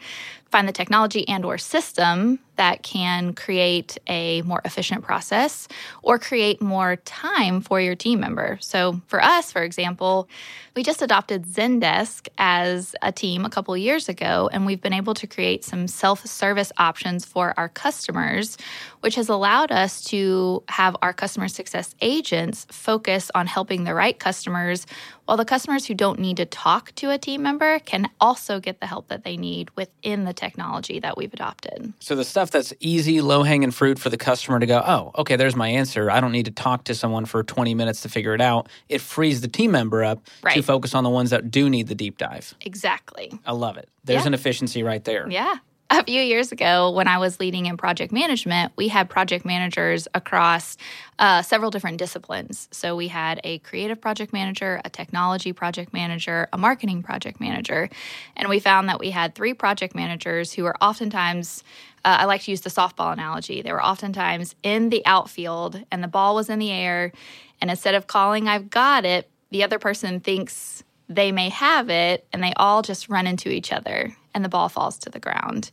[0.54, 5.66] Find the technology and or system that can create a more efficient process
[6.00, 8.58] or create more time for your team member.
[8.60, 10.28] So for us, for example,
[10.76, 15.14] we just adopted Zendesk as a team a couple years ago, and we've been able
[15.14, 18.56] to create some self-service options for our customers,
[19.00, 24.20] which has allowed us to have our customer success agents focus on helping the right
[24.20, 24.86] customers
[25.24, 28.80] while the customers who don't need to talk to a team member can also get
[28.80, 31.92] the help that they need within the technology that we've adopted.
[32.00, 35.36] So the stuff that's easy, low hanging fruit for the customer to go, oh, okay,
[35.36, 36.10] there's my answer.
[36.10, 38.68] I don't need to talk to someone for 20 minutes to figure it out.
[38.88, 40.20] It frees the team member up
[40.52, 42.54] to focus on the ones that do need the deep dive.
[42.60, 43.32] Exactly.
[43.46, 43.88] I love it.
[44.04, 44.28] There's Yeah.
[44.28, 45.26] an efficiency right there.
[45.30, 45.56] Yeah.
[45.94, 50.08] A few years ago, when I was leading in project management, we had project managers
[50.12, 50.76] across
[51.20, 52.68] uh, several different disciplines.
[52.72, 57.88] So we had a creative project manager, a technology project manager, a marketing project manager.
[58.34, 61.62] And we found that we had three project managers who were oftentimes,
[62.04, 66.02] uh, I like to use the softball analogy, they were oftentimes in the outfield and
[66.02, 67.12] the ball was in the air.
[67.60, 72.26] And instead of calling, I've got it, the other person thinks they may have it
[72.32, 75.70] and they all just run into each other and the ball falls to the ground.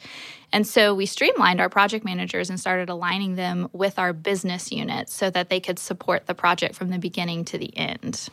[0.54, 5.13] And so we streamlined our project managers and started aligning them with our business units
[5.13, 8.30] so that they could support the project from the beginning to the end.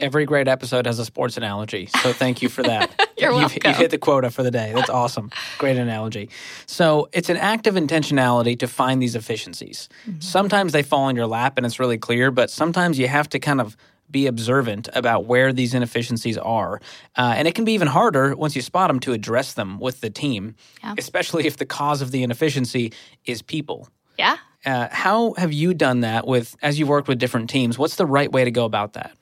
[0.00, 1.86] Every great episode has a sports analogy.
[1.86, 2.90] So thank you for that.
[3.18, 3.60] You're you've, welcome.
[3.64, 4.72] You've hit the quota for the day.
[4.74, 5.30] That's awesome.
[5.58, 6.28] Great analogy.
[6.66, 9.88] So it's an act of intentionality to find these efficiencies.
[10.06, 10.20] Mm-hmm.
[10.20, 13.38] Sometimes they fall in your lap and it's really clear, but sometimes you have to
[13.38, 13.76] kind of
[14.12, 16.80] be observant about where these inefficiencies are.
[17.16, 20.00] Uh, and it can be even harder once you spot them to address them with
[20.00, 20.94] the team, Yeah.
[20.98, 22.92] especially if the cause of the inefficiency
[23.24, 23.88] is people.
[24.18, 24.36] Yeah.
[24.64, 27.78] Uh, how have you done that with as you've worked with different teams?
[27.78, 29.12] What's the right way to go about that?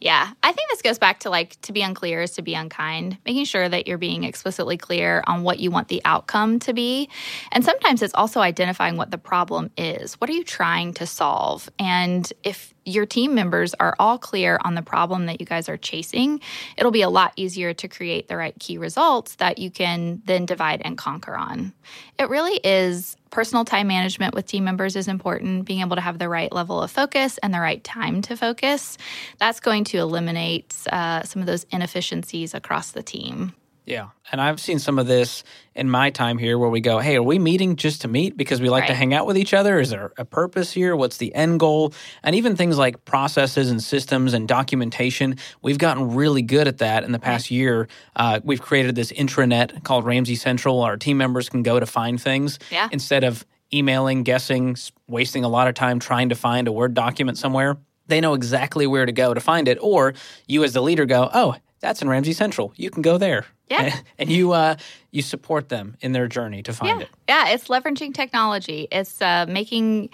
[0.00, 3.18] Yeah, I think this goes back to like to be unclear is to be unkind,
[3.26, 7.08] making sure that you're being explicitly clear on what you want the outcome to be.
[7.50, 10.14] And sometimes it's also identifying what the problem is.
[10.14, 11.68] What are you trying to solve?
[11.80, 15.76] And if your team members are all clear on the problem that you guys are
[15.76, 16.40] chasing,
[16.76, 20.46] it'll be a lot easier to create the right key results that you can then
[20.46, 21.72] divide and conquer on.
[22.18, 26.18] It really is personal time management with team members is important, being able to have
[26.18, 28.96] the right level of focus and the right time to focus.
[29.38, 33.54] That's going to eliminate uh, some of those inefficiencies across the team.
[33.88, 34.08] Yeah.
[34.30, 37.22] And I've seen some of this in my time here where we go, hey, are
[37.22, 39.80] we meeting just to meet because we like to hang out with each other?
[39.80, 40.94] Is there a purpose here?
[40.94, 41.94] What's the end goal?
[42.22, 47.02] And even things like processes and systems and documentation, we've gotten really good at that
[47.02, 47.88] in the past year.
[48.14, 50.82] Uh, we've created this intranet called Ramsey Central.
[50.82, 52.88] Our team members can go to find things Yeah.
[52.92, 54.76] instead of emailing, guessing,
[55.08, 57.78] wasting a lot of time trying to find a Word document somewhere.
[58.06, 59.78] They know exactly where to go to find it.
[59.80, 60.12] Or
[60.46, 62.72] you, as the leader, go, oh, that's in Ramsey Central.
[62.76, 63.46] You can go there.
[63.68, 63.94] Yeah.
[64.18, 64.76] And you uh,
[65.12, 67.06] you support them in their journey to find yeah.
[67.06, 67.10] it.
[67.28, 68.88] Yeah, it's leveraging technology.
[68.90, 70.10] It's uh, making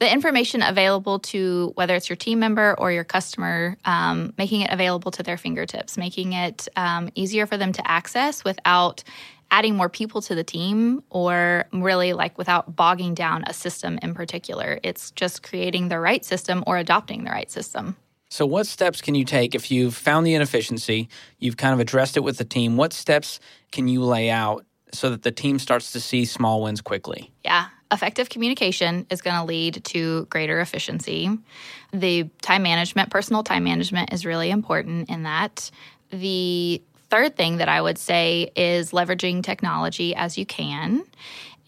[0.00, 4.70] the information available to whether it's your team member or your customer, um, making it
[4.72, 9.04] available to their fingertips, making it um, easier for them to access without
[9.50, 14.14] adding more people to the team or really like without bogging down a system in
[14.14, 14.80] particular.
[14.82, 17.96] It's just creating the right system or adopting the right system.
[18.34, 21.08] So, what steps can you take if you've found the inefficiency,
[21.38, 22.76] you've kind of addressed it with the team?
[22.76, 23.38] What steps
[23.70, 27.30] can you lay out so that the team starts to see small wins quickly?
[27.44, 27.68] Yeah.
[27.92, 31.30] Effective communication is going to lead to greater efficiency.
[31.92, 35.70] The time management, personal time management, is really important in that.
[36.10, 41.04] The third thing that I would say is leveraging technology as you can.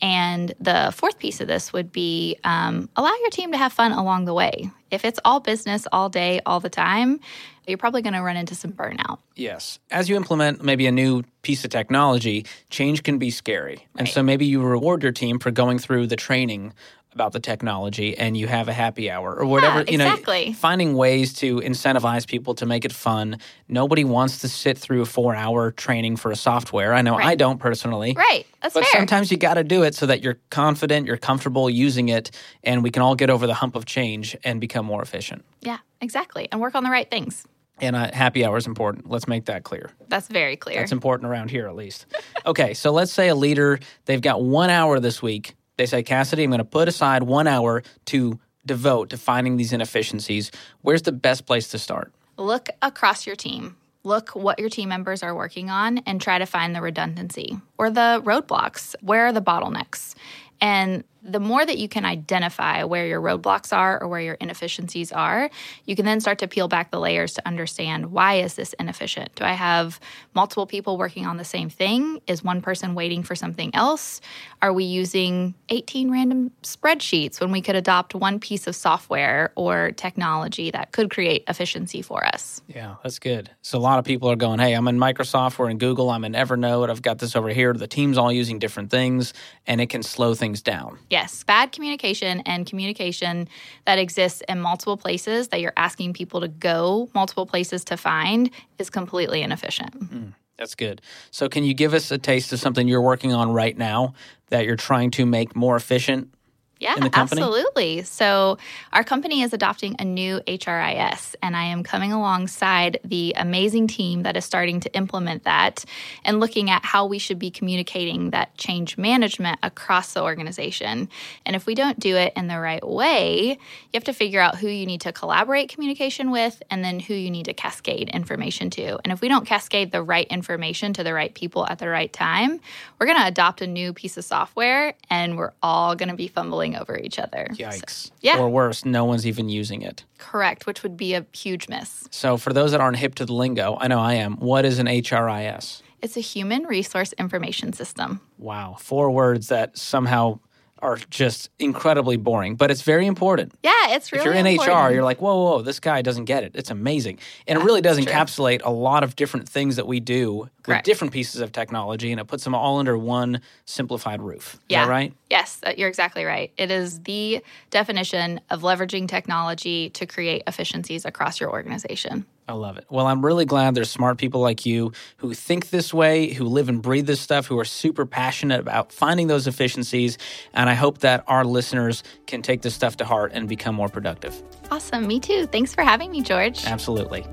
[0.02, 3.92] And the fourth piece of this would be um, allow your team to have fun
[3.92, 4.70] along the way.
[4.90, 7.20] If it's all business all day, all the time,
[7.66, 9.18] you're probably going to run into some burnout.
[9.34, 9.78] Yes.
[9.90, 13.76] As you implement maybe a new piece of technology, change can be scary.
[13.76, 13.86] Right.
[13.96, 16.72] And so maybe you reward your team for going through the training
[17.12, 20.42] about the technology and you have a happy hour or whatever yeah, exactly.
[20.42, 23.38] you know finding ways to incentivize people to make it fun
[23.68, 27.26] nobody wants to sit through a four hour training for a software i know right.
[27.26, 29.00] i don't personally right that's but fair.
[29.00, 32.30] sometimes you got to do it so that you're confident you're comfortable using it
[32.62, 35.78] and we can all get over the hump of change and become more efficient yeah
[36.02, 37.46] exactly and work on the right things
[37.78, 39.10] and a happy hour is important.
[39.10, 39.90] Let's make that clear.
[40.08, 40.78] That's very clear.
[40.78, 42.06] That's important around here, at least.
[42.46, 46.44] okay, so let's say a leader, they've got one hour this week they say, Kassidy,
[46.44, 50.50] I'm going to put aside one hour to devote to finding these inefficiencies.
[50.82, 52.12] Where's the best place to start?
[52.36, 53.76] Look across your team.
[54.02, 57.90] Look what your team members are working on and try to find the redundancy or
[57.90, 58.94] the roadblocks.
[59.00, 60.14] Where are the bottlenecks?
[60.60, 65.10] And the more that you can identify where your roadblocks are or where your inefficiencies
[65.10, 65.50] are,
[65.84, 69.34] you can then start to peel back the layers to understand why is this inefficient?
[69.34, 69.98] Do I have
[70.34, 72.20] multiple people working on the same thing?
[72.26, 74.20] Is one person waiting for something else?
[74.62, 79.90] Are we using 18 random spreadsheets when we could adopt one piece of software or
[79.92, 82.62] technology that could create efficiency for us?
[82.68, 83.50] Yeah, that's good.
[83.62, 86.24] So a lot of people are going, "Hey, I'm in Microsoft, we're in Google, I'm
[86.24, 87.72] in Evernote, I've got this over here.
[87.72, 89.34] The team's all using different things
[89.66, 93.48] and it can slow things down." Yeah yes, bad communication and communication
[93.86, 98.50] that exists in multiple places that you're asking people to go multiple places to find
[98.78, 99.98] is completely inefficient.
[99.98, 101.00] Mm, that's good.
[101.30, 104.12] So, can you give us a taste of something you're working on right now
[104.50, 106.34] that you're trying to make more efficient
[106.78, 108.02] yeah, absolutely.
[108.02, 108.58] So,
[108.92, 114.24] our company is adopting a new HRIS, and I am coming alongside the amazing team
[114.24, 115.86] that is starting to implement that
[116.22, 121.08] and looking at how we should be communicating that change management across the organization.
[121.46, 124.56] And if we don't do it in the right way, you have to figure out
[124.58, 128.68] who you need to collaborate communication with and then who you need to cascade information
[128.70, 128.98] to.
[129.02, 132.12] And if we don't cascade the right information to the right people at the right
[132.12, 132.60] time,
[132.98, 136.28] we're going to adopt a new piece of software and we're all going to be
[136.28, 137.46] fumbling over each other.
[137.52, 137.90] Yikes.
[137.90, 138.38] So, yeah.
[138.38, 140.04] Or worse, no one's even using it.
[140.18, 142.08] Correct, which would be a huge miss.
[142.10, 144.36] So, for those that aren't hip to the lingo, I know I am.
[144.38, 145.82] What is an HRIS?
[146.02, 148.20] It's a human resource information system.
[148.38, 148.76] Wow.
[148.78, 150.40] Four words that somehow
[150.80, 153.52] are just incredibly boring, but it's very important.
[153.62, 154.76] Yeah, it's really If you're in important.
[154.90, 156.52] HR, you're like, whoa, whoa, this guy doesn't get it.
[156.54, 157.18] It's amazing.
[157.46, 158.06] And Yeah, it really does true.
[158.06, 160.80] encapsulate a lot of different things that we do Correct.
[160.86, 164.54] with different pieces of technology, and it puts them all under one simplified roof.
[164.54, 164.84] Is Yeah.
[164.84, 165.12] that right?
[165.30, 166.52] Yes, uh, you're exactly right.
[166.58, 172.26] It is the definition of leveraging technology to create efficiencies across your organization.
[172.48, 172.86] I love it.
[172.88, 176.68] Well, I'm really glad there's smart people like you who think this way, who live
[176.68, 180.16] and breathe this stuff, who are super passionate about finding those efficiencies.
[180.54, 183.88] And I hope that our listeners can take this stuff to heart and become more
[183.88, 184.40] productive.
[184.70, 185.08] Awesome.
[185.08, 185.46] Me too.
[185.46, 186.64] Thanks for having me, George.
[186.64, 187.26] Absolutely.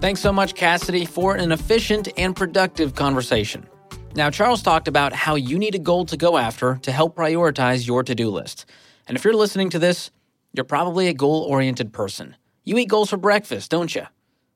[0.00, 3.66] Thanks so much, Kassidy, for an efficient and productive conversation.
[4.14, 7.86] Now, Charles talked about how you need a goal to go after to help prioritize
[7.86, 8.64] your to do list.
[9.06, 10.10] And if you're listening to this,
[10.52, 12.34] you're probably a goal oriented person.
[12.62, 14.06] You eat goals for breakfast, don't you?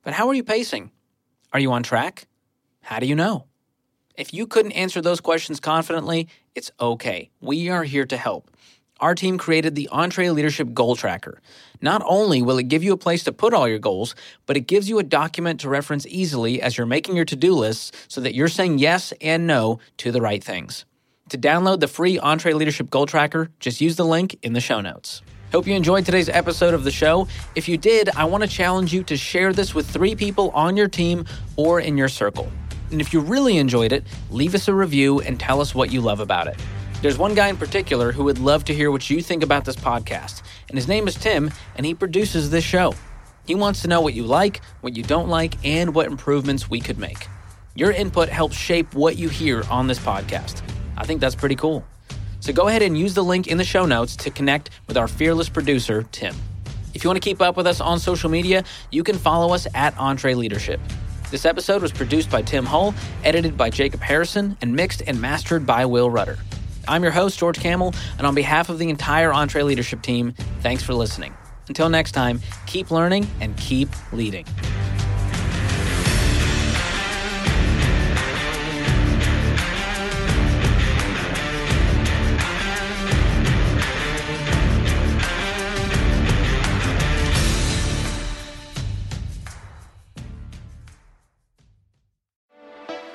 [0.03, 0.91] But how are you pacing?
[1.53, 2.27] Are you on track?
[2.83, 3.47] How do you know?
[4.15, 7.31] If you couldn't answer those questions confidently, it's okay.
[7.41, 8.51] We are here to help.
[9.01, 11.41] Our team created the EntreLeadership Goal Tracker.
[11.81, 14.15] Not only will it give you a place to put all your goals,
[14.47, 17.55] but it gives you a document to reference easily as you're making your to do
[17.55, 20.85] lists so that you're saying yes and no to the right things.
[21.31, 25.23] To download the free EntreLeadership Goal Tracker, just use the link in the show notes.
[25.55, 27.29] Hope you enjoyed today's episode of the show.
[27.55, 30.77] If you did, I want to challenge you to share this with three people on
[30.77, 32.51] your team or in your circle.
[32.91, 34.03] And if you really enjoyed it,
[34.33, 36.57] leave us a review and tell us what you love about it.
[37.03, 39.77] There's one guy in particular who would love to hear what you think about this
[39.77, 42.93] podcast, and his name is Tim, and he produces this show.
[43.47, 46.81] He wants to know what you like, what you don't like, and what improvements we
[46.81, 47.29] could make.
[47.77, 50.63] Your input helps shape what you hear on this podcast.
[50.97, 51.87] I think that's pretty cool.
[52.45, 55.09] So go ahead and use the link in the show notes to connect with our
[55.09, 56.37] fearless producer, Tim.
[56.93, 59.67] If you want to keep up with us on social media, you can follow us
[59.73, 60.79] at EntreLeadership.
[61.31, 65.65] This episode was produced by Tim Hull, edited by Jacob Harrison, and mixed and mastered
[65.65, 66.37] by Will Rudder.
[66.87, 70.93] I'm your host, George Kamel, and on behalf of the entire EntreLeadership team, thanks for
[70.93, 71.33] listening.
[71.69, 74.45] Until next time, keep learning and keep leading.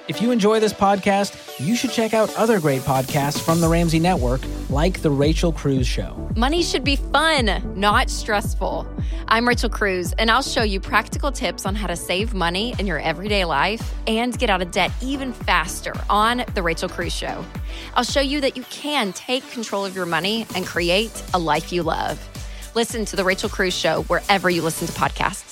[0.09, 3.99] If you enjoy this podcast, you should check out other great podcasts from the Ramsey
[3.99, 6.27] Network, like The Rachel Cruz Show.
[6.35, 8.87] Money should be fun, not stressful.
[9.27, 12.87] I'm Rachel Cruz, and I'll show you practical tips on how to save money in
[12.87, 17.45] your everyday life and get out of debt even faster on The Rachel Cruz Show.
[17.93, 21.71] I'll show you that you can take control of your money and create a life
[21.71, 22.19] you love.
[22.73, 25.48] Listen to The Rachel Cruz Show wherever you listen to podcasts.